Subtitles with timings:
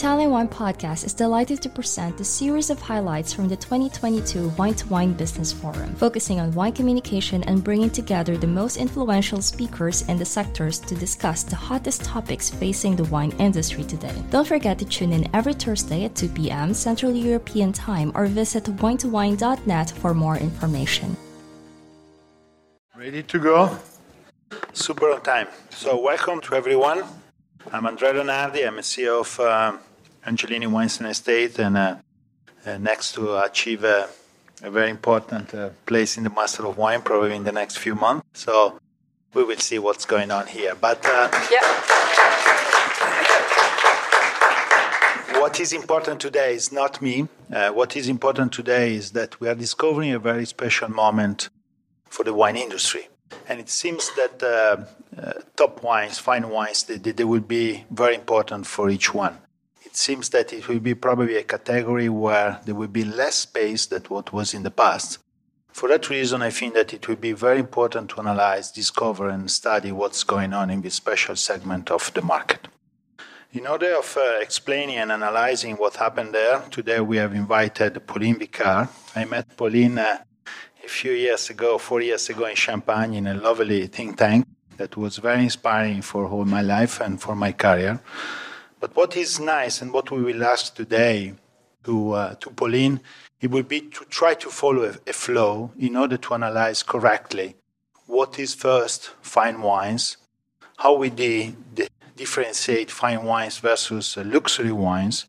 [0.00, 4.72] Italian Wine Podcast is delighted to present a series of highlights from the 2022 Wine
[4.72, 10.00] to Wine Business Forum, focusing on wine communication and bringing together the most influential speakers
[10.08, 14.14] in the sectors to discuss the hottest topics facing the wine industry today.
[14.30, 16.72] Don't forget to tune in every Thursday at 2 p.m.
[16.72, 21.14] Central European Time or visit winetowine.net for more information.
[22.96, 23.78] Ready to go?
[24.72, 25.48] Super on time.
[25.68, 27.02] So, welcome to everyone.
[27.70, 28.66] I'm Andrea Lonardi.
[28.66, 29.76] I'm a CEO of uh,
[30.26, 30.66] Angelini
[31.00, 31.96] and Estate, and uh,
[32.66, 34.08] uh, next to achieve a,
[34.62, 37.94] a very important uh, place in the Master of Wine, probably in the next few
[37.94, 38.26] months.
[38.34, 38.78] So
[39.32, 40.74] we will see what's going on here.
[40.74, 42.20] But uh, yeah.
[45.40, 47.28] what is important today is not me.
[47.50, 51.48] Uh, what is important today is that we are discovering a very special moment
[52.10, 53.08] for the wine industry.
[53.48, 54.84] And it seems that uh,
[55.18, 59.38] uh, top wines, fine wines, they, they, will be very important for each one
[59.90, 63.86] it seems that it will be probably a category where there will be less space
[63.86, 65.18] than what was in the past.
[65.72, 69.50] For that reason, I think that it will be very important to analyze, discover, and
[69.50, 72.68] study what's going on in this special segment of the market.
[73.52, 78.38] In order of uh, explaining and analyzing what happened there, today we have invited Pauline
[78.38, 78.88] Vicard.
[79.16, 80.18] I met Pauline uh,
[80.84, 84.46] a few years ago, four years ago in Champagne in a lovely think tank
[84.76, 88.00] that was very inspiring for all my life and for my career.
[88.80, 91.34] But what is nice and what we will ask today
[91.84, 93.00] to, uh, to Pauline,
[93.40, 97.56] it will be to try to follow a, a flow in order to analyze correctly
[98.06, 100.16] what is first fine wines,
[100.78, 105.26] how we de- de- differentiate fine wines versus uh, luxury wines.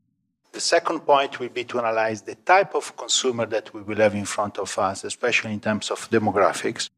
[0.53, 4.15] The second point will be to analyze the type of consumer that we will have
[4.15, 6.89] in front of us, especially in terms of demographics.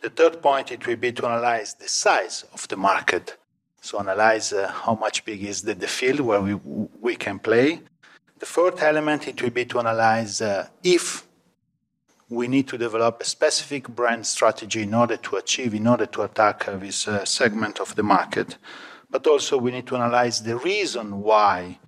[0.00, 3.36] The third point it will be to analyze the size of the market
[3.80, 6.54] so analyze uh, how much big is the, the field where we,
[7.00, 7.80] we can play.
[8.38, 11.26] The fourth element, it will be to analyze uh, if
[12.28, 16.22] we need to develop a specific brand strategy in order to achieve, in order to
[16.22, 18.58] attack uh, this uh, segment of the market.
[19.10, 21.78] But also we need to analyze the reason why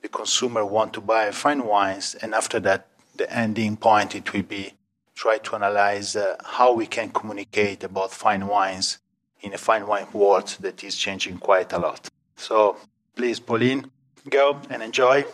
[0.00, 2.14] the consumer want to buy fine wines.
[2.22, 4.74] And after that, the ending point, it will be
[5.16, 8.98] try to analyze uh, how we can communicate about fine wines
[9.40, 12.08] in a fine wine world that is changing quite a lot.
[12.36, 12.76] So
[13.14, 13.90] please, Pauline,
[14.28, 15.24] go and enjoy.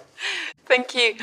[0.66, 1.15] Thank you.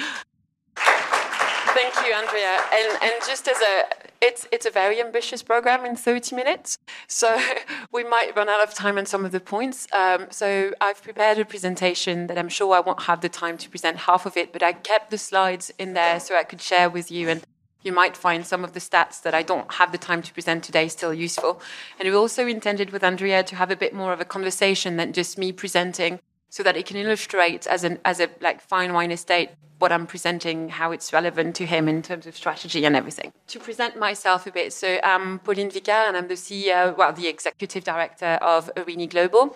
[1.74, 2.60] Thank you, Andrea.
[2.74, 3.84] And and just as a
[4.22, 6.78] it's it's a very ambitious program in 30 minutes,
[7.08, 7.40] so
[7.92, 9.88] we might run out of time on some of the points.
[9.92, 13.70] Um, so I've prepared a presentation that I'm sure I won't have the time to
[13.70, 16.90] present half of it, but I kept the slides in there so I could share
[16.90, 17.42] with you and
[17.84, 20.64] you might find some of the stats that I don't have the time to present
[20.64, 21.62] today still useful.
[22.00, 25.14] And we also intended with Andrea to have a bit more of a conversation than
[25.14, 26.20] just me presenting
[26.50, 29.50] so that it can illustrate as an as a like fine wine estate
[29.80, 33.34] what I'm presenting, how it's relevant to him in terms of strategy and everything.
[33.48, 37.28] To present myself a bit, so I'm Pauline Vicard and I'm the CEO, well, the
[37.28, 39.56] executive director of ARENI Global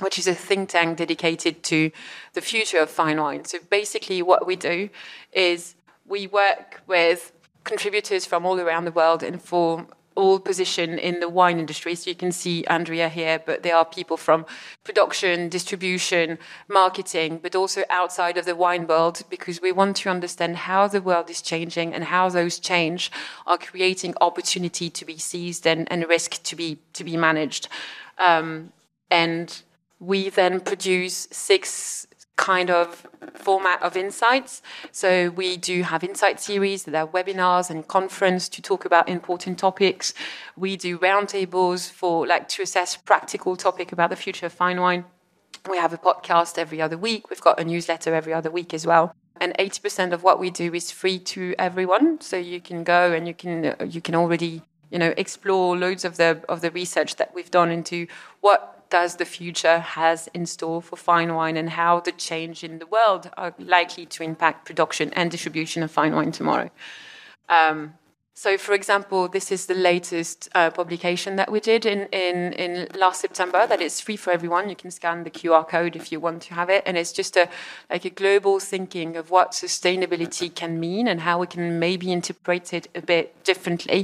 [0.00, 1.90] which is a think tank dedicated to
[2.32, 3.44] the future of fine wine.
[3.44, 4.90] So basically, what we do
[5.32, 5.76] is
[6.06, 7.32] we work with
[7.64, 11.94] contributors from all around the world and for all position in the wine industry.
[11.94, 14.46] So you can see Andrea here, but there are people from
[14.84, 16.38] production, distribution,
[16.68, 21.02] marketing, but also outside of the wine world because we want to understand how the
[21.02, 23.10] world is changing and how those change
[23.46, 27.68] are creating opportunity to be seized and, and risk to be to be managed.
[28.18, 28.72] Um,
[29.10, 29.62] and
[29.98, 34.62] we then produce six kind of format of insights.
[34.90, 39.58] So we do have insight series there are webinars and conference to talk about important
[39.58, 40.14] topics.
[40.56, 45.04] We do roundtables for like to assess practical topic about the future of fine wine.
[45.70, 47.30] We have a podcast every other week.
[47.30, 49.14] We've got a newsletter every other week as well.
[49.40, 52.20] And 80% of what we do is free to everyone.
[52.20, 56.16] So you can go and you can you can already you know explore loads of
[56.16, 58.06] the of the research that we've done into
[58.40, 62.78] what does the future has in store for fine wine and how the change in
[62.78, 66.70] the world are likely to impact production and distribution of fine wine tomorrow.
[67.48, 67.78] Um,
[68.44, 72.88] So, for example, this is the latest uh, publication that we did in, in, in
[73.04, 73.60] last September.
[73.64, 74.68] That is free for everyone.
[74.68, 77.36] You can scan the QR code if you want to have it, and it's just
[77.36, 77.46] a
[77.92, 82.66] like a global thinking of what sustainability can mean and how we can maybe interpret
[82.78, 84.00] it a bit differently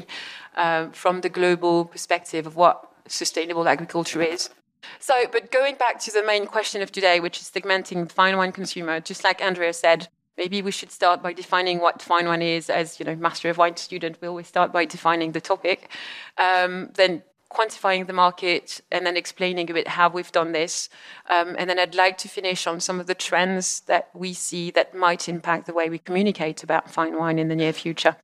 [0.64, 2.76] uh, from the global perspective of what
[3.08, 4.50] sustainable agriculture is.
[4.98, 8.36] So, but going back to the main question of today, which is segmenting the fine
[8.36, 12.42] wine consumer, just like Andrea said, maybe we should start by defining what fine wine
[12.42, 12.70] is.
[12.70, 15.90] As you know, master of wine student, we always start by defining the topic,
[16.38, 20.88] um, then quantifying the market, and then explaining a bit how we've done this.
[21.28, 24.70] Um, and then I'd like to finish on some of the trends that we see
[24.70, 28.16] that might impact the way we communicate about fine wine in the near future.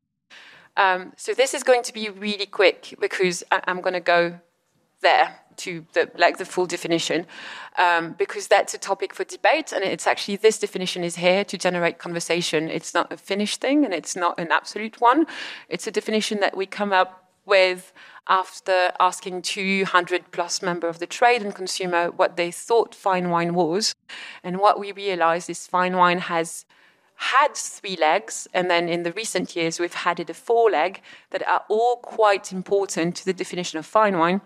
[0.76, 4.40] Um, so this is going to be really quick because I- I'm going to go
[5.02, 7.26] there to the like the full definition
[7.78, 11.56] um, because that's a topic for debate and it's actually this definition is here to
[11.56, 12.68] generate conversation.
[12.68, 15.26] It's not a finished thing and it's not an absolute one.
[15.68, 17.92] It's a definition that we come up with
[18.28, 23.54] after asking 200 plus members of the trade and consumer what they thought fine wine
[23.54, 23.94] was.
[24.42, 26.66] And what we realized is fine wine has
[27.18, 31.00] had three legs, and then in the recent years we've added a four leg
[31.30, 34.42] that are all quite important to the definition of fine wine.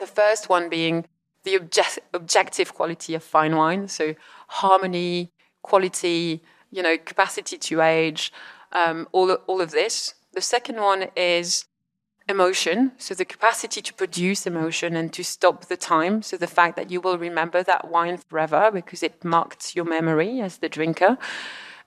[0.00, 1.06] The first one being
[1.44, 4.14] the obje- objective quality of fine wine, so
[4.48, 5.30] harmony,
[5.62, 8.32] quality, you know, capacity to age,
[8.72, 10.14] um, all, all of this.
[10.32, 11.66] The second one is
[12.28, 16.22] emotion, so the capacity to produce emotion and to stop the time.
[16.22, 20.40] So the fact that you will remember that wine forever because it marked your memory
[20.40, 21.18] as the drinker.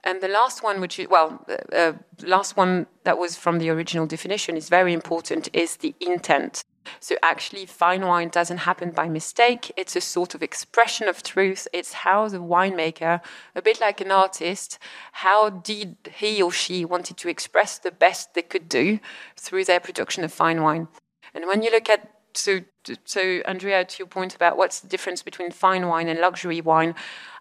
[0.04, 1.94] And the last one, which is, well, uh, uh,
[2.24, 6.64] last one that was from the original definition is very important, is the intent.
[7.00, 9.72] So actually, fine wine doesn't happen by mistake.
[9.78, 11.68] It's a sort of expression of truth.
[11.74, 13.22] It's how the winemaker,
[13.56, 14.80] a bit like an artist,
[15.14, 19.00] how did he or she wanted to express the best they could do
[19.36, 20.88] through their production of fine wine.
[21.34, 22.62] And when you look at so,
[23.04, 26.94] so Andrea, to your point about what's the difference between fine wine and luxury wine,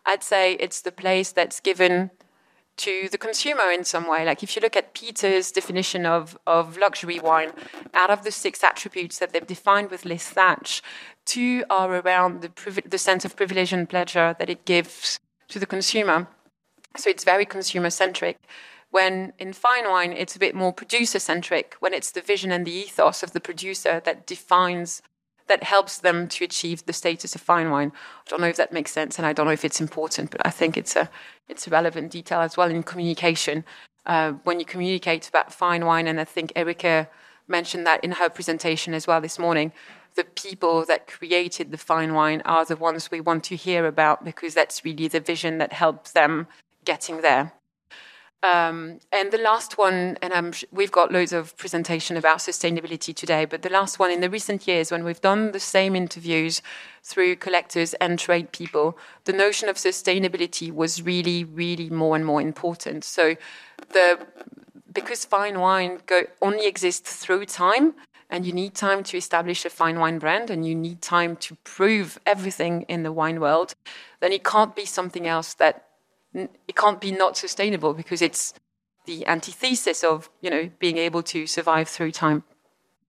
[0.05, 2.11] I'd say it's the place that's given
[2.77, 4.25] to the consumer in some way.
[4.25, 7.53] Like if you look at Peter's definition of, of luxury wine,
[7.95, 10.83] out of the six attributes that they've defined with Liz Thach,
[11.25, 15.19] two are around the, the sense of privilege and pleasure that it gives
[15.49, 16.29] to the consumer.
[16.97, 18.39] So it's very consumer centric.
[18.91, 22.67] When in fine wine, it's a bit more producer centric, when it's the vision and
[22.67, 25.03] the ethos of the producer that defines
[25.49, 27.93] that helps them to achieve the status of fine wine.
[27.95, 30.45] I don't know if that makes sense, and I don't know if it's important, but
[30.45, 31.09] I think it's a
[31.49, 33.65] it's a relevant detail as well in communication.
[34.05, 37.09] Uh, when you communicate about fine wine, and I think Erica
[37.49, 39.73] mentioned that in her presentation as well this morning,
[40.17, 44.25] the people that created the fine wine are the ones we want to hear about
[44.25, 46.47] because that's really the vision that helps them
[46.85, 47.53] getting there.
[48.43, 53.45] Um, and the last one, and I'm, we've got loads of presentation about sustainability today,
[53.45, 56.63] but the last one in the recent years, when we've done the same interviews
[57.03, 62.41] through collectors and trade people, the notion of sustainability was really, really more and more
[62.41, 63.05] important.
[63.05, 63.37] So,
[63.93, 64.27] the
[64.93, 67.95] because fine wine go, only exists through time,
[68.31, 71.55] and you need time to establish a fine wine brand, and you need time to
[71.65, 73.75] prove everything in the wine world,
[74.21, 75.86] then it can't be something else that
[76.37, 78.55] it can't be not sustainable because it's
[79.07, 82.45] the antithesis of you know being able to survive through time.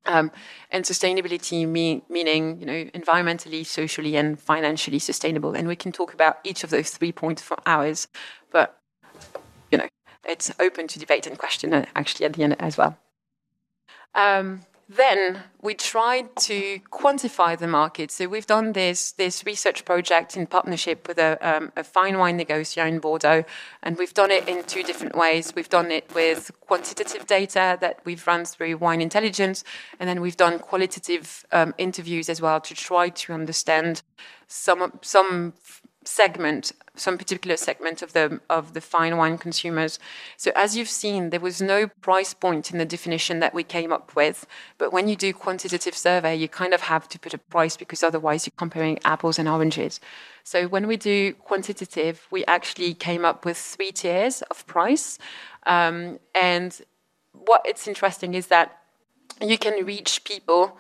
[0.06, 0.31] Um,
[0.71, 5.53] and sustainability mean, meaning you know environmentally socially and financially sustainable.
[5.53, 8.07] And we can talk about each of those three points for hours
[8.51, 8.79] but
[9.71, 9.88] you know
[10.25, 12.98] it's open to debate and question uh, actually at the end as well.
[14.15, 18.10] Um, then we tried to quantify the market.
[18.10, 22.39] So we've done this this research project in partnership with a, um, a fine wine
[22.39, 23.44] negociator in Bordeaux,
[23.84, 25.53] and we've done it in two different ways.
[25.56, 29.65] We've done it with quantitative data that we've run through Wine Intelligence,
[30.00, 34.03] and then we've done qualitative um, interviews as well to try to understand
[34.48, 35.53] some some
[36.08, 40.00] segment, some particular segment of the of the fine wine consumers.
[40.38, 43.92] So as you've seen, there was no price point in the definition that we came
[43.92, 44.48] up with.
[44.78, 48.04] But when you do quantitative survey, you kind of have to put a price because
[48.04, 50.00] otherwise you're comparing apples and oranges.
[50.44, 55.20] So when we do quantitative, we actually came up with three tiers of price.
[55.66, 56.80] Um, and
[57.34, 58.78] what it's interesting is that
[59.42, 60.78] you can reach people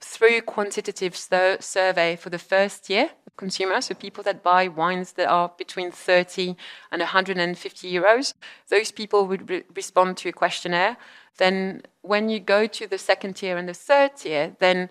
[0.00, 5.12] through quantitative sur- survey for the first year of consumers, so people that buy wines
[5.12, 6.56] that are between 30
[6.90, 8.34] and 150 euros,
[8.68, 10.96] those people would re- respond to a questionnaire.
[11.38, 14.88] Then, when you go to the second tier and the third tier, then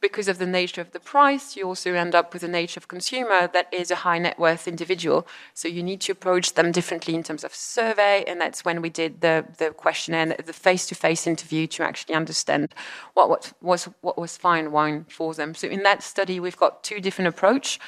[0.00, 2.88] because of the nature of the price, you also end up with a nature of
[2.88, 5.26] consumer that is a high net worth individual.
[5.54, 8.90] So you need to approach them differently in terms of survey, and that's when we
[8.90, 12.74] did the the questionnaire, the face to face interview to actually understand
[13.14, 15.54] what, what was what was fine wine for them.
[15.54, 17.78] So in that study, we've got two different approach,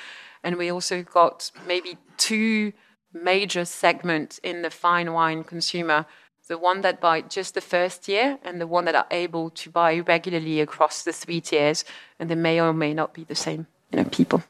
[0.43, 2.73] and we also got maybe two
[3.13, 6.05] major segments in the fine wine consumer
[6.49, 9.71] the one that buy just the first year and the one that are able to
[9.71, 11.85] buy regularly across the three tiers,
[12.19, 14.43] and they may or may not be the same you know, people.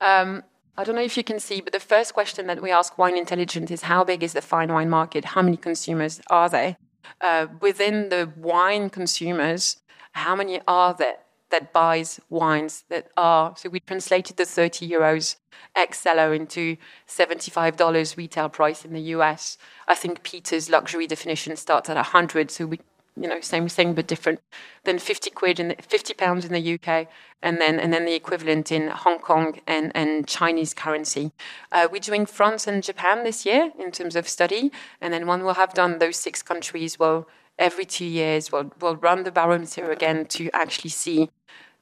[0.00, 0.44] Um,
[0.76, 3.16] I don't know if you can see, but the first question that we ask Wine
[3.16, 5.24] Intelligence is how big is the fine wine market?
[5.24, 6.76] How many consumers are there?
[7.20, 9.78] Uh, within the wine consumers,
[10.12, 11.16] how many are there?
[11.50, 15.36] That buys wines that are so we translated the 30 euros
[15.74, 16.76] ex cellar into
[17.08, 19.58] $75 retail price in the US.
[19.86, 22.80] I think Peter's luxury definition starts at 100, so we
[23.20, 24.40] you know same thing but different.
[24.84, 27.08] Then 50 quid the, 50 pounds in the UK,
[27.42, 31.32] and then and then the equivalent in Hong Kong and and Chinese currency.
[31.72, 35.42] Uh, we're doing France and Japan this year in terms of study, and then when
[35.44, 37.26] we'll have done those six countries, we'll
[37.58, 41.30] every two years we'll, we'll run the barometer again to actually see.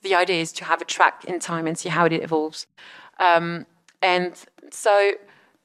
[0.02, 2.66] The idea is to have a track in time and see how it evolves.
[3.18, 3.66] Um,
[4.02, 4.34] and
[4.70, 5.12] so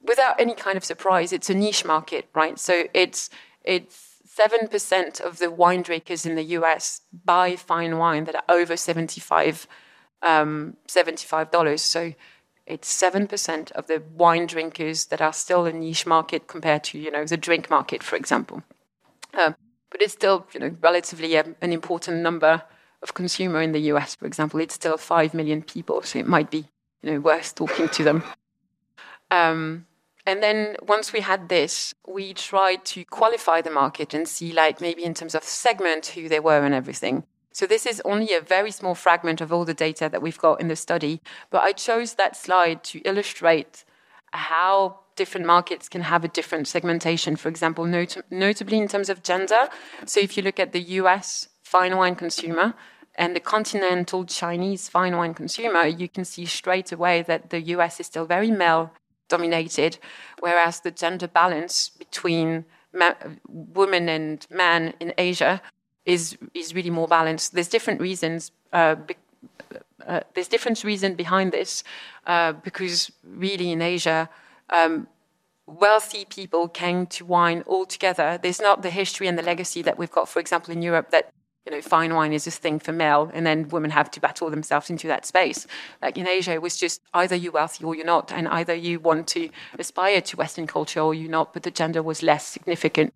[0.02, 2.58] without any kind of surprise it's a niche market right?
[2.58, 3.30] So it's
[3.64, 8.76] it's 7% of the wine drinkers in the us buy fine wine that are over
[8.76, 9.66] 75
[10.22, 12.14] um, $75 so
[12.66, 17.10] it's 7% of the wine drinkers that are still a niche market compared to you
[17.10, 18.62] know the drink market for example.
[19.34, 19.54] Um,
[19.92, 22.62] but it's still you know relatively a, an important number
[23.02, 24.58] of consumer in the US, for example.
[24.60, 26.64] It's still five million people, so it might be
[27.02, 28.24] you know worth talking to them.
[29.30, 29.86] Um,
[30.26, 34.80] and then once we had this, we tried to qualify the market and see, like
[34.80, 37.24] maybe in terms of segment, who they were and everything.
[37.52, 40.60] So this is only a very small fragment of all the data that we've got
[40.60, 41.20] in the study,
[41.50, 43.84] but I chose that slide to illustrate
[44.32, 49.22] how different markets can have a different segmentation, for example, not- notably in terms of
[49.22, 49.68] gender.
[50.06, 52.74] So if you look at the US fine wine consumer
[53.14, 58.00] and the continental Chinese fine wine consumer, you can see straight away that the US
[58.00, 58.90] is still very male
[59.28, 59.98] dominated,
[60.40, 62.64] whereas the gender balance between
[63.48, 65.62] women and men in Asia
[66.04, 67.54] is, is really more balanced.
[67.54, 68.50] There's different reasons.
[68.72, 68.96] Uh,
[70.06, 71.84] uh, there's different reason behind this
[72.26, 74.28] uh, because really in Asia,
[74.70, 75.06] um,
[75.66, 78.38] wealthy people came to wine all together.
[78.42, 81.32] There's not the history and the legacy that we've got, for example, in Europe, that
[81.66, 84.50] you know, fine wine is this thing for male, and then women have to battle
[84.50, 85.66] themselves into that space.
[86.00, 88.98] Like in Asia, it was just either you're wealthy or you're not, and either you
[88.98, 93.14] want to aspire to Western culture or you're not, but the gender was less significant.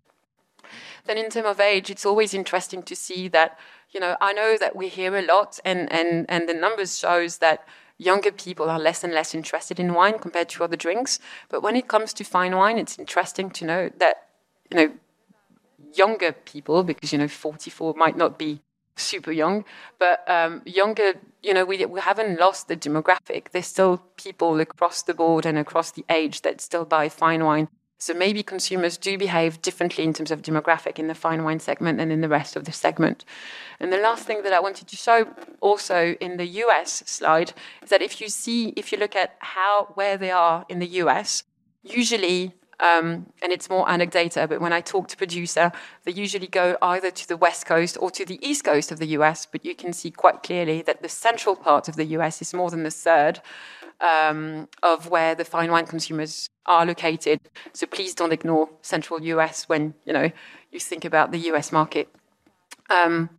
[1.05, 3.57] Then, in terms of age, it's always interesting to see that,
[3.91, 7.37] you know, I know that we hear a lot, and, and, and the numbers shows
[7.37, 7.65] that
[7.97, 11.19] younger people are less and less interested in wine compared to other drinks.
[11.49, 14.27] But when it comes to fine wine, it's interesting to know that,
[14.71, 14.91] you know,
[15.93, 18.61] younger people, because, you know, 44 might not be
[18.99, 19.63] super young,
[19.99, 21.13] but um, younger,
[21.43, 23.49] you know, we, we haven't lost the demographic.
[23.51, 27.69] There's still people across the board and across the age that still buy fine wine.
[27.99, 31.99] So maybe consumers do behave differently in terms of demographic in the fine wine segment
[31.99, 33.25] and in the rest of the segment.
[33.79, 35.27] And the last thing that I wanted to show
[35.61, 39.91] also in the US slide is that if you see, if you look at how,
[39.95, 41.43] where they are in the US,
[41.83, 45.71] usually um, and it's more anecdotal, but when I talk to producer,
[46.03, 49.07] they usually go either to the west coast or to the east coast of the
[49.07, 49.47] US.
[49.47, 52.69] But you can see quite clearly that the central part of the US is more
[52.69, 53.41] than the third
[54.01, 57.39] um, of where the fine wine consumers are located.
[57.73, 60.31] So please don't ignore central US when you know
[60.71, 62.09] you think about the US market.
[62.89, 63.29] Um,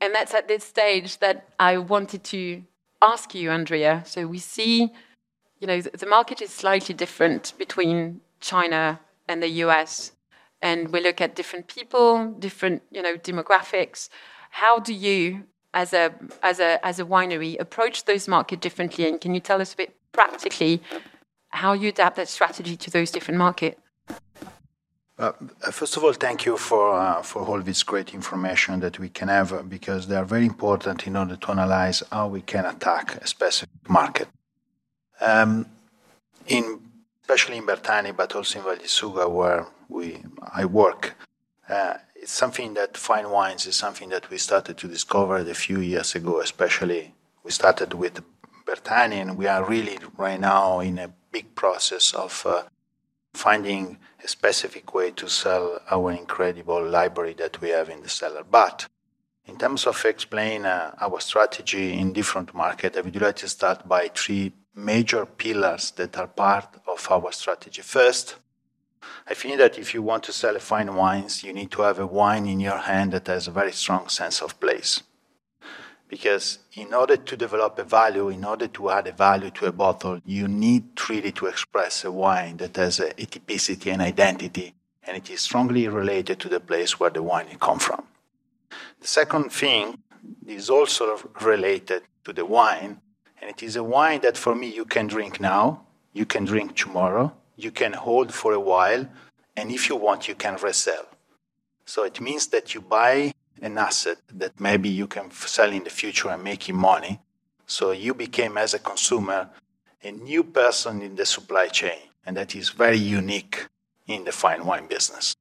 [0.00, 2.62] and that's at this stage that I wanted to
[3.00, 4.02] ask you, Andrea.
[4.06, 4.92] So we see,
[5.60, 10.12] you know, the market is slightly different between China and the US,
[10.60, 14.08] and we look at different people, different, you know, demographics.
[14.50, 19.06] How do you as a as a as a winery approach those markets differently?
[19.08, 20.82] And can you tell us a bit practically
[21.48, 23.80] how you adapt that strategy to those different markets?
[25.16, 25.30] Uh,
[25.70, 29.28] first of all, thank you for uh, for all this great information that we can
[29.28, 33.26] have because they are very important in order to analyze how we can attack a
[33.26, 34.28] specific market.
[35.20, 35.66] Um,
[36.46, 36.80] in
[37.22, 41.14] especially in Bertani, but also in Val di Suga, where we I work,
[41.68, 45.80] uh, it's something that fine wines is something that we started to discover a few
[45.80, 46.40] years ago.
[46.40, 47.12] Especially,
[47.42, 48.24] we started with
[48.64, 52.62] Bertani, and we are really right now in a big process of uh,
[53.34, 58.42] finding a specific way to sell our incredible library that we have in the cellar.
[58.42, 58.86] But
[59.44, 63.86] in terms of explain uh, our strategy in different markets, I would like to start
[63.86, 67.82] by three major pillars that are part of our strategy.
[67.82, 68.36] First,
[69.26, 72.06] I think that if you want to sell fine wines, you need to have a
[72.06, 75.02] wine in your hand that has a very strong sense of place.
[76.08, 79.72] Because in order to develop a value, in order to add a value to a
[79.72, 85.16] bottle, you need really to express a wine that has a typicity and identity, and
[85.16, 88.04] it is strongly related to the place where the wine comes from.
[89.00, 89.98] The second thing
[90.46, 93.00] is also related to the wine,
[93.40, 96.76] and it is a wine that for me you can drink now, you can drink
[96.76, 99.08] tomorrow, you can hold for a while,
[99.56, 101.06] and if you want, you can resell.
[101.86, 103.32] So it means that you buy
[103.62, 107.20] an asset that maybe you can sell in the future and making money.
[107.66, 109.50] So you became, as a consumer,
[110.02, 113.66] a new person in the supply chain, and that is very unique
[114.06, 115.34] in the fine wine business.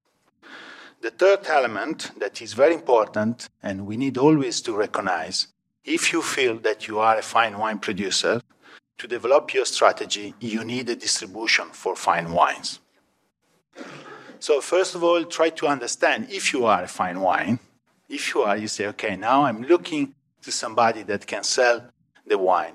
[1.01, 5.48] The third element that is very important, and we need always to recognize
[5.84, 8.41] if you feel that you are a fine wine producer,
[8.97, 12.79] to develop your strategy, you need a distribution for fine wines.
[14.39, 17.59] So, first of all, try to understand if you are a fine wine.
[18.09, 21.85] If you are, you say, okay, now I'm looking to somebody that can sell
[22.27, 22.73] the wine.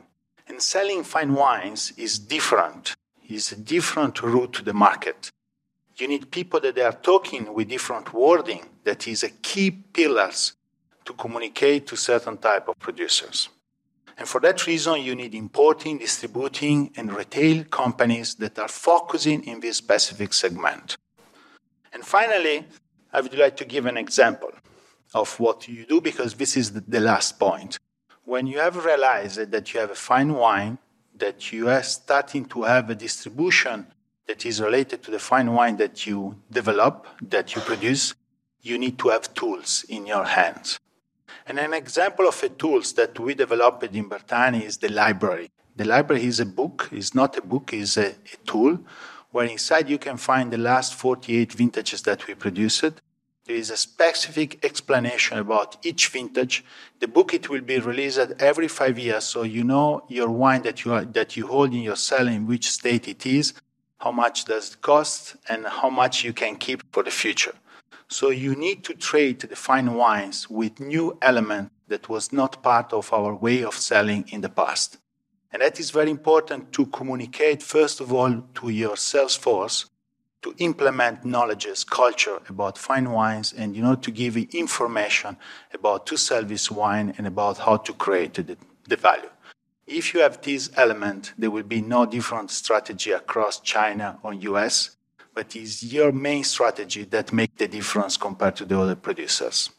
[0.49, 2.97] And selling fine wines is different,
[3.29, 5.31] it's a different route to the market.
[5.97, 10.55] You need people that are talking with different wording that is a key pillars
[11.05, 13.49] to communicate to certain type of producers.
[14.19, 19.61] And for that reason, you need importing, distributing, and retail companies that are focusing in
[19.61, 20.97] this specific segment.
[21.93, 22.67] And finally,
[23.13, 24.51] I would like to give an example
[25.15, 27.79] of what you do because this is the, last point.
[28.25, 30.79] When you have realized that you have a fine wine,
[31.17, 33.87] that you are starting to have a distribution
[34.27, 38.15] that is related to the fine wine that you develop, that you produce,
[38.63, 40.79] you need to have tools in your hands.
[41.47, 45.51] And an example of a tools that we developed in Bertani is the library.
[45.77, 48.81] The library is a book, is not a book, it's a, a tool
[49.31, 53.01] where inside you can find the last 48 vintages that we produced.
[53.45, 56.65] There is a specific explanation about each vintage.
[57.01, 60.85] The book it will be released every five years, so you know your wine that
[60.85, 63.55] you are, that you hold in your cellar in which state it is,
[63.99, 67.55] how much does it cost, and how much you can keep for the future.
[68.11, 72.93] So you need to trade the fine wines with new element that was not part
[72.93, 74.99] of our way of selling in the past.
[75.53, 79.87] And that is very important to communicate, first of all, to your sales force
[80.43, 85.37] to implement knowledges, culture about fine wines, and you know to give information
[85.75, 89.31] about to sell this wine and about how to create the, the value.
[89.87, 94.97] If you have this element, there will be no different strategy across China or US
[95.39, 99.71] but is your main strategy that make the difference compared to the other producers?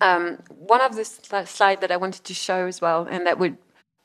[0.00, 3.38] Um, one of the sl- slide that I wanted to show as well, and that
[3.38, 3.56] would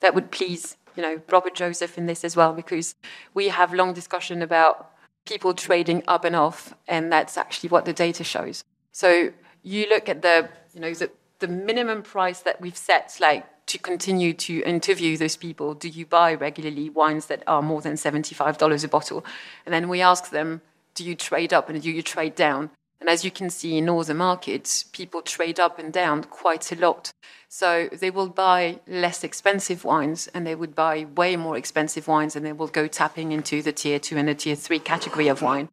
[0.02, 2.93] that would please you know Robert Joseph in this as well, because
[3.34, 4.91] we have long discussion about
[5.26, 8.63] people trading up and off, and that's actually what the data shows.
[8.91, 9.32] So
[9.63, 13.78] you look at the you know the, the minimum price that we've set, like to
[13.78, 18.84] continue to interview those people, do you buy regularly wines that are more than $75
[18.84, 19.26] a bottle?
[19.66, 20.62] And then we ask them,
[20.96, 22.72] do you trade up and do you trade down?
[23.00, 26.72] And as you can see in all the markets, people trade up and down quite
[26.72, 27.12] a lot.
[27.48, 32.36] So they will buy less expensive wines and they would buy way more expensive wines
[32.36, 35.42] and they will go tapping into the tier two and the tier three category of
[35.42, 35.70] wine.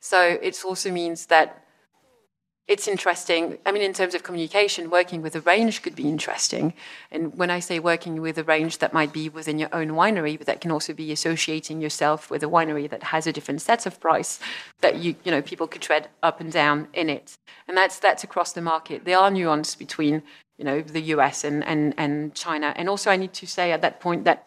[0.00, 1.63] So it also means that
[2.66, 3.58] it's interesting.
[3.66, 6.72] I mean, in terms of communication, working with a range could be interesting.
[7.10, 10.38] And when I say working with a range that might be within your own winery,
[10.38, 13.84] but that can also be associating yourself with a winery that has a different set
[13.84, 14.40] of price
[14.80, 17.36] that you, you know, people could tread up and down in it.
[17.68, 19.04] And that's that's across the market.
[19.04, 20.22] There are nuances between,
[20.56, 22.72] you know, the US and, and, and China.
[22.76, 24.46] And also I need to say at that point that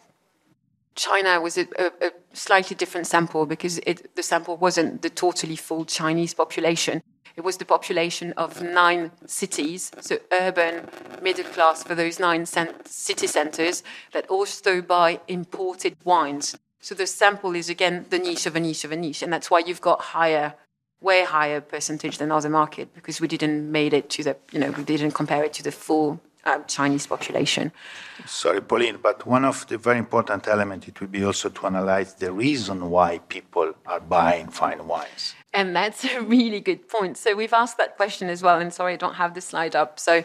[0.96, 5.84] China was a, a, slightly different sample because it, the sample wasn't the totally full
[5.84, 7.00] Chinese population
[7.38, 10.88] it was the population of nine cities, so urban,
[11.22, 16.58] middle class for those nine city centers that also buy imported wines.
[16.80, 19.52] So the sample is again the niche of a niche of a niche, and that's
[19.52, 20.54] why you've got higher,
[21.00, 24.72] way higher percentage than other market because we didn't made it to the, you know,
[24.72, 27.70] we didn't compare it to the full uh, Chinese population.
[28.26, 32.14] Sorry, Pauline, but one of the very important elements it will be also to analyze
[32.14, 35.36] the reason why people are buying fine wines.
[35.58, 37.16] And that's a really good point.
[37.16, 38.60] So we've asked that question as well.
[38.60, 39.98] And sorry, I don't have the slide up.
[39.98, 40.22] So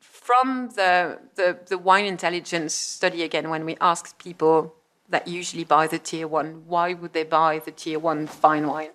[0.00, 4.74] from the, the, the wine intelligence study again, when we asked people
[5.08, 8.90] that usually buy the tier one, why would they buy the tier one fine wine?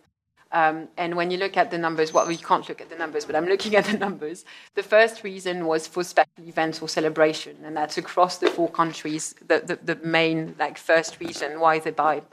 [0.52, 3.24] Um, and when you look at the numbers, well, you can't look at the numbers,
[3.24, 4.44] but I'm looking at the numbers.
[4.76, 9.36] The first reason was for special events or celebration, and that's across the four countries.
[9.52, 12.24] The, the, the main, like, first reason why they buy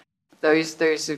[0.40, 1.10] those those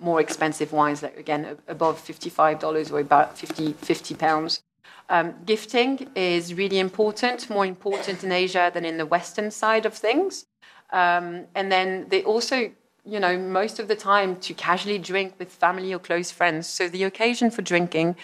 [0.00, 4.62] more expensive wines, like again above fifty-five dollars or about 50, 50 pounds.
[5.08, 9.94] Um, gifting is really important, more important in Asia than in the Western side of
[9.94, 10.46] things.
[10.92, 12.70] Um, and then they also
[13.04, 16.66] you know, most of the time to casually drink with family or close friends.
[16.66, 18.16] So the occasion for drinking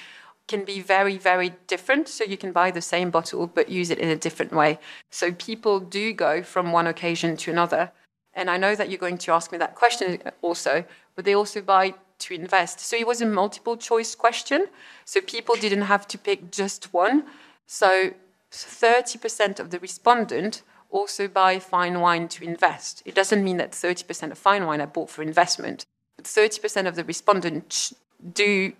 [0.48, 2.08] can be very, very different.
[2.08, 4.78] So you can buy the same bottle but use it in a different way.
[5.10, 7.90] So people do go from one occasion to another.
[8.36, 10.84] And I know that you're going to ask me that question also,
[11.16, 12.78] but they also buy to invest.
[12.80, 14.66] So it was a multiple choice question.
[15.04, 17.24] So people didn't have to pick just one.
[17.66, 18.12] So
[18.52, 23.02] 30% of the respondent also buy fine wine to invest.
[23.04, 25.84] It doesn't mean that 30% of fine wine are bought for investment,
[26.16, 27.94] but 30% of the respondents
[28.32, 28.72] do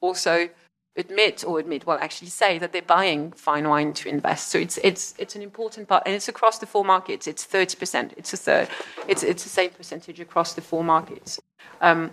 [0.00, 0.48] also
[0.96, 4.48] admit or admit, well, actually say that they're buying fine wine to invest.
[4.48, 7.26] So it's it's it's an important part, and it's across the four markets.
[7.26, 8.12] It's 30%.
[8.16, 8.68] It's a third.
[9.08, 11.40] It's it's the same percentage across the four markets.
[11.80, 12.10] Um,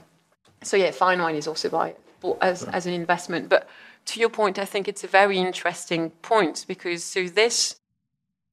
[0.63, 1.95] so yeah, fine wine is also buy
[2.41, 3.49] as as an investment.
[3.49, 3.67] But
[4.05, 7.79] to your point, I think it's a very interesting point because so this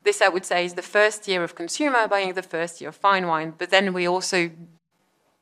[0.02, 2.96] this, I would say, is the first year of consumer buying the first year of
[2.96, 3.54] fine wine.
[3.56, 4.50] But then we also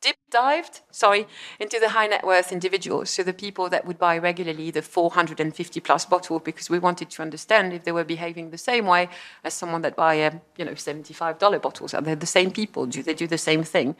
[0.02, 1.26] deep dived, sorry,
[1.58, 5.80] into the high net worth individuals, so the people that would buy regularly the 450
[5.80, 9.08] plus bottle, because we wanted to understand if they were behaving the same way
[9.44, 11.94] as someone that buy a you know $75 bottles.
[11.94, 12.84] Are they the same people?
[12.84, 13.96] Do they do the same thing?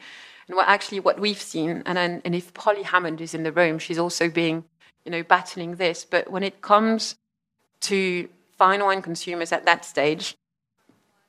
[0.47, 3.79] And what actually what we've seen, and and if Polly Hammond is in the room,
[3.79, 4.65] she's also being
[5.05, 6.05] you know battling this.
[6.05, 7.15] But when it comes
[7.81, 10.35] to fine wine consumers at that stage,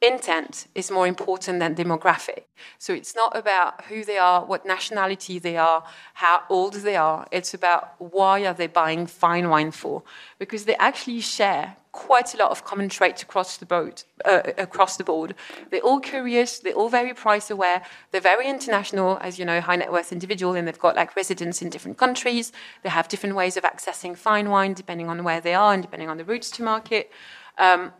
[0.06, 2.44] intent is more important than demographic.
[2.78, 7.26] So it's not about who they are, what nationality they are, how old they are.
[7.30, 10.02] It's about why are they buying fine wine for?
[10.38, 14.02] Because they actually share quite a lot of common traits across the board.
[14.24, 15.34] Uh, across the board,
[15.70, 16.58] they're all curious.
[16.58, 17.82] They're all very price aware.
[18.10, 21.62] They're very international, as you know, high net worth individual, and they've got like residents
[21.62, 22.52] in different countries.
[22.82, 26.08] They have different ways of accessing fine wine depending on where they are and depending
[26.08, 27.12] on the routes to market.
[27.58, 27.92] Um,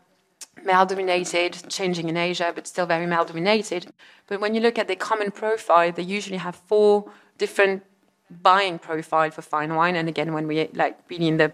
[0.62, 3.92] male dominated, changing in Asia, but still very male dominated.
[4.26, 7.82] But when you look at the common profile, they usually have four different
[8.30, 9.96] buying profile for fine wine.
[9.96, 11.52] And again, when we like really in the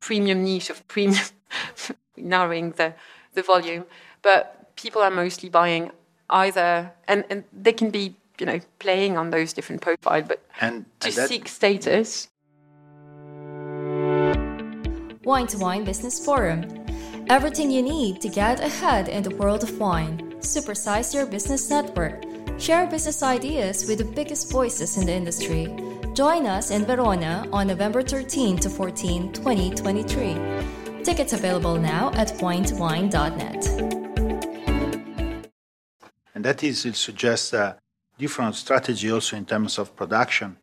[0.00, 1.24] premium niche of premium,
[2.16, 2.94] narrowing the,
[3.34, 3.84] the volume,
[4.22, 5.90] but people are mostly buying
[6.30, 10.84] either, and, and they can be, you know, playing on those different profiles, but and,
[11.00, 11.28] to and that...
[11.28, 12.28] seek status.
[15.24, 16.81] Wine to Wine Business Forum
[17.28, 20.34] Everything you need to get ahead in the world of wine.
[20.40, 22.24] Supersize your business network.
[22.58, 25.74] Share business ideas with the biggest voices in the industry.
[26.14, 31.02] Join us in Verona on November 13 to 14, 2023.
[31.04, 33.66] Tickets available now at winetowine.net.
[36.34, 37.78] And that is, it suggests a
[38.18, 40.58] different strategy also in terms of production.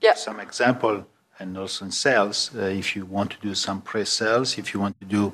[0.00, 0.14] Yeah.
[0.14, 1.06] Some example,
[1.38, 4.80] and also in sales, uh, if you want to do some pre sales, if you
[4.80, 5.32] want to do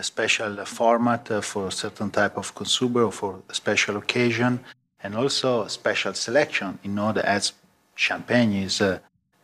[0.00, 4.52] a special format uh, for a certain type of consumer or for a special occasion,
[5.02, 7.52] and also special selection in order as
[7.94, 8.98] champagne is uh,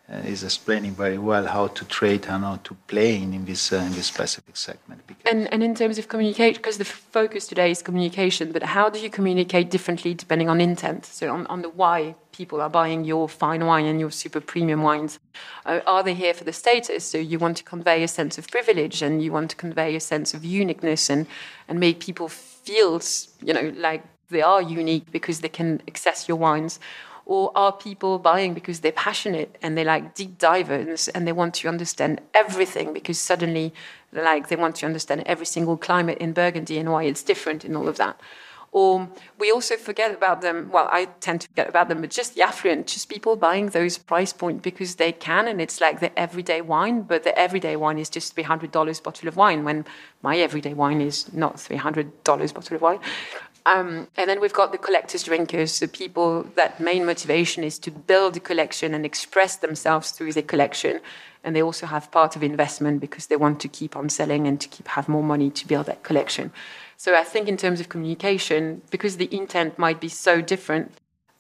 [0.08, 3.76] is explaining very well how to trade and how to play in, in this uh,
[3.76, 5.02] in this specific segment.
[5.24, 9.00] And and in terms of communication, because the focus today is communication, but how do
[9.00, 11.06] you communicate differently depending on intent?
[11.06, 14.82] So on, on the why people are buying your fine wine and your super premium
[14.82, 15.18] wines,
[15.64, 17.04] uh, are they here for the status?
[17.04, 20.00] So you want to convey a sense of privilege and you want to convey a
[20.00, 21.26] sense of uniqueness and
[21.66, 23.00] and make people feel
[23.42, 26.78] you know like they are unique because they can access your wines
[27.26, 31.54] or are people buying because they're passionate and they're like deep divers and they want
[31.54, 33.74] to understand everything because suddenly
[34.12, 37.76] like they want to understand every single climate in Burgundy and why it's different and
[37.76, 38.18] all of that.
[38.72, 39.08] Or
[39.38, 40.68] we also forget about them.
[40.70, 43.96] Well, I tend to forget about them, but just the affluent, just people buying those
[43.96, 47.02] price point because they can, and it's like the everyday wine.
[47.02, 49.86] But the everyday wine is just three hundred dollars bottle of wine, when
[50.20, 52.98] my everyday wine is not three hundred dollars bottle of wine.
[53.66, 57.90] Um, and then we've got the collectors drinkers, the people that main motivation is to
[57.90, 61.00] build a collection and express themselves through the collection.
[61.42, 64.60] And they also have part of investment because they want to keep on selling and
[64.60, 66.52] to keep have more money to build that collection.
[66.96, 70.92] So I think in terms of communication, because the intent might be so different,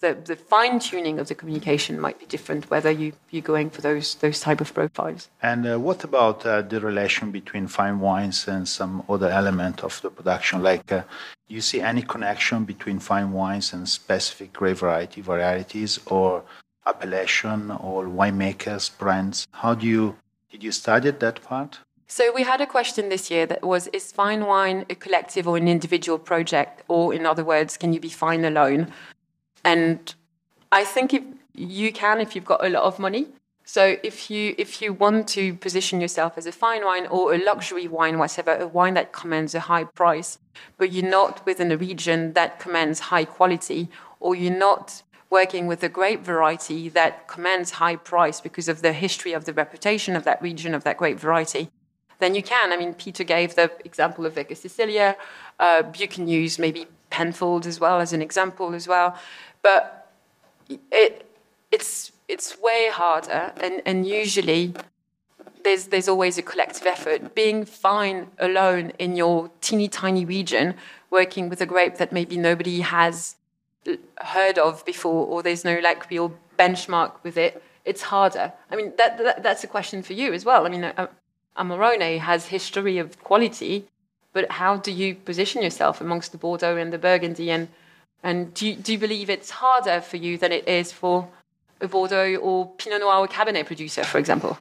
[0.06, 3.80] the, the fine tuning of the communication might be different whether you, you're going for
[3.80, 5.28] those, those type of profiles.
[5.42, 10.00] And uh, what about uh, the relation between fine wines and some other element of
[10.02, 10.62] the production?
[10.62, 11.02] Like, uh,
[11.48, 16.42] do you see any connection between fine wines and specific grape variety varieties, or
[16.86, 19.46] appellation or winemakers, brands?
[19.52, 20.16] How do you
[20.50, 21.80] did you study that part?
[22.08, 25.56] So we had a question this year that was: Is fine wine a collective or
[25.56, 28.92] an individual project, or in other words, can you be fine alone?
[29.66, 30.14] And
[30.70, 31.24] I think if
[31.54, 33.26] you can, if you've got a lot of money.
[33.64, 37.38] So if you if you want to position yourself as a fine wine or a
[37.38, 40.38] luxury wine, whatever, a wine that commands a high price,
[40.78, 43.88] but you're not within a region that commands high quality,
[44.20, 48.92] or you're not working with a grape variety that commands high price because of the
[48.92, 51.68] history of the reputation of that region of that grape variety,
[52.20, 52.72] then you can.
[52.72, 55.16] I mean, Peter gave the example of Vega Sicilia.
[55.58, 59.16] Uh, you can use maybe Penfold as well as an example as well.
[59.66, 59.82] But
[60.68, 61.12] it,
[61.72, 64.74] it's, it's way harder, and, and usually
[65.64, 67.34] there's, there's always a collective effort.
[67.34, 70.76] Being fine alone in your teeny tiny region,
[71.10, 73.34] working with a grape that maybe nobody has
[74.34, 78.52] heard of before, or there's no like real benchmark with it, it's harder.
[78.70, 80.64] I mean, that, that that's a question for you as well.
[80.64, 81.08] I mean, uh,
[81.56, 83.88] Amarone has history of quality,
[84.32, 87.50] but how do you position yourself amongst the Bordeaux and the Burgundy?
[87.50, 87.66] And,
[88.22, 91.28] and do, you, do you believe it's harder for you than it is for
[91.80, 94.58] a Bordeaux or Pinot Noir or Cabernet producer, for example?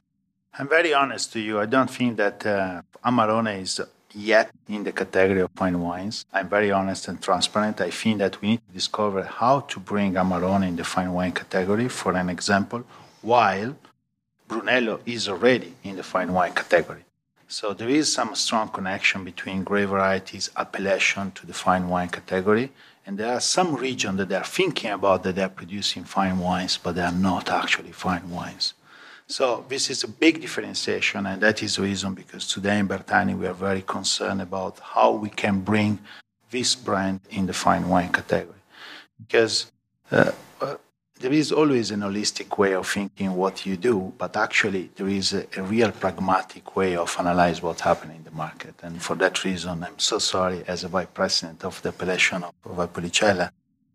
[0.58, 1.60] I'm very honest to you.
[1.60, 3.80] I don't think that uh, Amarone is
[4.14, 6.24] yet in the category of fine wines.
[6.32, 7.80] I'm very honest and transparent.
[7.80, 11.32] I think that we need to discover how to bring Amarone in the fine wine
[11.32, 12.84] category, for an example,
[13.20, 13.76] while
[14.48, 17.04] Brunello is already in the fine wine category.
[17.48, 22.72] So there is some strong connection between grape varieties, appellation to the fine wine category,
[23.06, 26.38] and there are some regions that they are thinking about that they are producing fine
[26.40, 28.74] wines, but they are not actually fine wines.
[29.28, 33.38] So this is a big differentiation, and that is the reason because today in Bertani
[33.38, 36.00] we are very concerned about how we can bring
[36.50, 38.58] this brand in the fine wine category.
[39.20, 39.70] Because
[40.10, 40.32] uh,
[41.18, 45.32] there is always an holistic way of thinking what you do, but actually there is
[45.32, 48.74] a, a, real pragmatic way of analyze what's happening in the market.
[48.82, 52.52] And for that reason, I'm so sorry as a vice president of the appellation of
[52.64, 53.50] Valpolicella,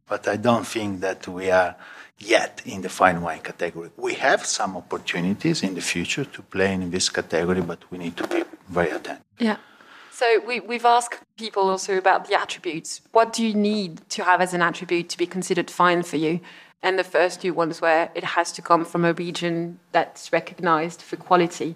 [0.08, 1.76] but I don't think that we are
[2.18, 3.92] yet in the fine wine category.
[3.98, 8.18] We have some opportunities in the future to play in this category, but we need
[8.18, 9.26] to be very attentive.
[9.38, 9.58] Yeah.
[10.12, 13.02] So we, we've asked people also about the attributes.
[13.12, 16.42] What do you need to have as an attribute to be considered fine for you?
[16.84, 21.02] And the first two ones where it has to come from a region that's recognized
[21.02, 21.76] for quality.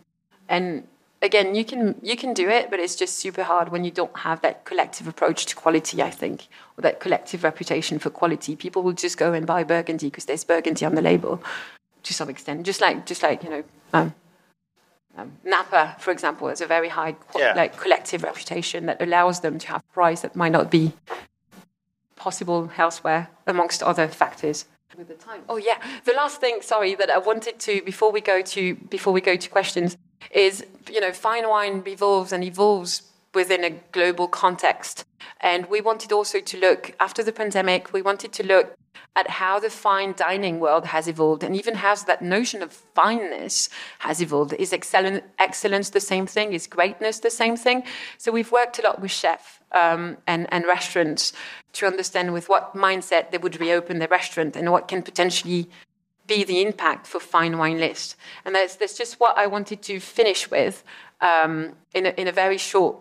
[0.50, 0.88] And
[1.22, 4.18] again, you can you can do it, but it's just super hard when you don't
[4.20, 6.02] have that collective approach to quality.
[6.02, 8.56] I think, or that collective reputation for quality.
[8.56, 11.42] People will just go and buy Burgundy because there's Burgundy on the label,
[12.04, 12.66] to some extent.
[12.66, 13.64] Just like just like you know.
[13.94, 14.16] Um,
[15.18, 17.54] um, Napa, for example, has a very high yeah.
[17.56, 20.92] like collective reputation that allows them to have price that might not be
[22.18, 24.66] possible elsewhere, amongst other factors
[24.98, 25.42] with the time.
[25.50, 29.14] Oh yeah, the last thing, sorry, that I wanted to before we go to before
[29.14, 29.98] we go to questions
[30.32, 35.06] is you know fine wine evolves and evolves within a global context,
[35.42, 37.92] and we wanted also to look after the pandemic.
[37.94, 38.78] We wanted to look
[39.18, 43.70] at how the fine dining world has evolved and even how that notion of fineness
[44.00, 44.54] has evolved.
[44.54, 46.52] Is excellence the same thing?
[46.52, 47.84] Is greatness the same thing?
[48.18, 51.34] So we've worked a lot with chefs um, and, and restaurants
[51.74, 55.70] to understand with what mindset they would reopen their restaurant and what can potentially
[56.26, 58.16] be the impact for fine wine list.
[58.46, 60.84] And that's, that's just what I wanted to finish with
[61.22, 62.98] um, in, a, in a very short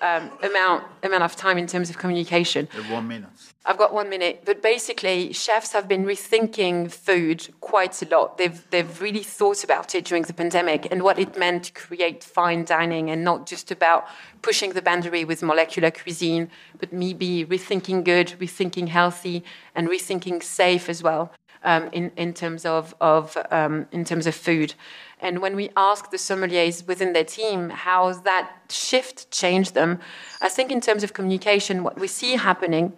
[0.00, 2.68] um, amount amount of time in terms of communication.
[2.90, 3.28] One minute.
[3.64, 8.38] I've got one minute, but basically, chefs have been rethinking food quite a lot.
[8.38, 12.22] They've they've really thought about it during the pandemic and what it meant to create
[12.22, 14.06] fine dining, and not just about
[14.42, 19.42] pushing the boundary with molecular cuisine, but maybe rethinking good, rethinking healthy,
[19.74, 21.32] and rethinking safe as well
[21.64, 24.74] um, in in terms of of um, in terms of food.
[25.18, 29.98] And when we ask the sommeliers within their team how that shift changed them,
[30.42, 32.92] I think in terms of communication, what we see happening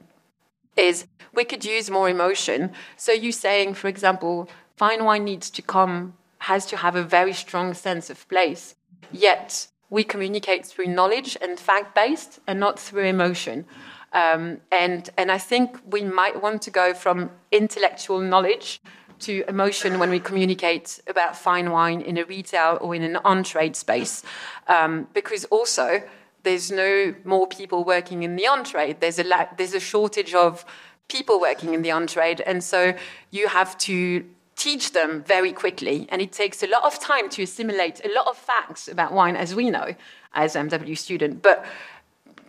[0.77, 2.73] is we could use more emotion.
[2.97, 7.33] So you saying, for example, fine wine needs to come, has to have a very
[7.33, 8.75] strong sense of place.
[9.13, 13.65] Yet we communicate through knowledge and fact based and not through emotion.
[14.13, 18.81] Um, and, and I think we might want to go from intellectual knowledge
[19.21, 23.43] to emotion when we communicate about fine wine in a retail or in an on
[23.43, 24.23] trade space.
[24.69, 26.03] Um, because also,
[26.43, 29.01] there's no more people working in the on trade.
[29.01, 30.65] There's a there's a shortage of
[31.09, 32.95] people working in the on trade, and so
[33.31, 34.25] you have to
[34.57, 38.27] teach them very quickly, and it takes a lot of time to assimilate a lot
[38.27, 39.95] of facts about wine, as we know
[40.35, 41.43] as MW student.
[41.43, 41.65] But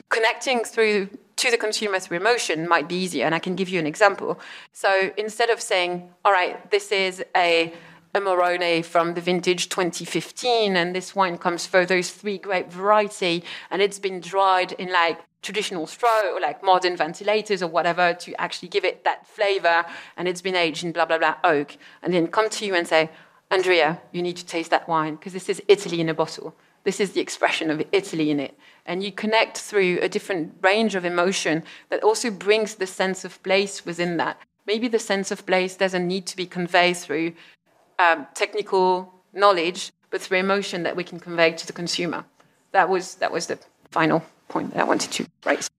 [0.10, 3.26] connecting through to the consumer through emotion might be easier.
[3.26, 4.40] And I can give you an example.
[4.74, 7.74] So instead of saying, all right, this is a
[8.16, 13.82] Amarone from the vintage 2015, and this wine comes for those three grape variety, and
[13.84, 18.68] it's been dried in like traditional straw or like modern ventilators or whatever to actually
[18.68, 19.86] give it that flavor,
[20.18, 22.88] and it's been aged in blah blah blah oak, and then come to you and
[22.88, 23.12] say,
[23.52, 26.56] Andrea, you need to taste that wine because this is Italy in a bottle.
[26.84, 28.58] This is the expression of Italy in it.
[28.90, 33.42] And you connect through a different range of emotion that also brings the sense of
[33.44, 34.42] place within that.
[34.66, 37.34] Maybe the sense of place doesn't need to be conveyed through
[38.00, 42.26] um, technical knowledge, but through emotion that we can convey to the consumer.
[42.72, 43.60] That was, that was the
[43.92, 45.70] final point that I wanted to raise.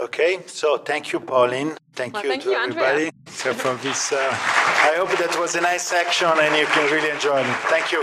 [0.00, 1.76] Okay, so thank you, Pauline.
[1.92, 3.10] Thank well, you thank to you, everybody.
[3.26, 7.10] So from this, uh, I hope that was a nice section and you can really
[7.10, 7.56] enjoy it.
[7.68, 8.02] Thank you.